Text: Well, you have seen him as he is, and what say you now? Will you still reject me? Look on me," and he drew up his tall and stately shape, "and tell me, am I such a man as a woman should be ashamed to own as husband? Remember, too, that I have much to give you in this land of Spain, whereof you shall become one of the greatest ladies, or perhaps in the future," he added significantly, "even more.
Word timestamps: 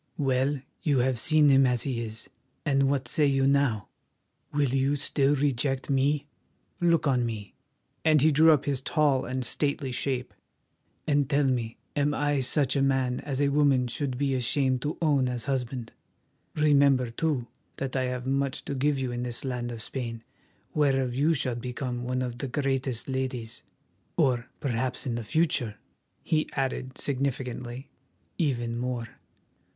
Well, 0.17 0.63
you 0.81 0.97
have 0.97 1.19
seen 1.19 1.49
him 1.49 1.67
as 1.67 1.83
he 1.83 2.01
is, 2.01 2.27
and 2.65 2.89
what 2.89 3.07
say 3.07 3.27
you 3.27 3.45
now? 3.45 3.87
Will 4.51 4.69
you 4.69 4.95
still 4.95 5.35
reject 5.35 5.91
me? 5.91 6.25
Look 6.79 7.05
on 7.05 7.23
me," 7.23 7.53
and 8.03 8.19
he 8.19 8.31
drew 8.31 8.51
up 8.51 8.65
his 8.65 8.81
tall 8.81 9.25
and 9.25 9.45
stately 9.45 9.91
shape, 9.91 10.33
"and 11.05 11.29
tell 11.29 11.43
me, 11.45 11.77
am 11.95 12.15
I 12.15 12.39
such 12.41 12.75
a 12.75 12.81
man 12.81 13.19
as 13.19 13.39
a 13.39 13.49
woman 13.49 13.85
should 13.87 14.17
be 14.17 14.33
ashamed 14.33 14.81
to 14.81 14.97
own 15.03 15.27
as 15.29 15.45
husband? 15.45 15.91
Remember, 16.55 17.11
too, 17.11 17.45
that 17.77 17.95
I 17.95 18.05
have 18.05 18.25
much 18.25 18.65
to 18.65 18.73
give 18.73 18.97
you 18.97 19.11
in 19.11 19.21
this 19.21 19.45
land 19.45 19.71
of 19.71 19.83
Spain, 19.83 20.23
whereof 20.73 21.13
you 21.13 21.35
shall 21.35 21.53
become 21.53 22.03
one 22.03 22.23
of 22.23 22.39
the 22.39 22.47
greatest 22.47 23.07
ladies, 23.07 23.61
or 24.17 24.49
perhaps 24.59 25.05
in 25.05 25.13
the 25.13 25.23
future," 25.23 25.75
he 26.23 26.49
added 26.53 26.97
significantly, 26.97 27.87
"even 28.39 28.79
more. 28.79 29.07